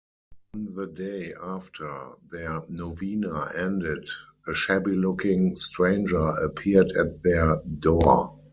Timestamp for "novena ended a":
2.67-4.53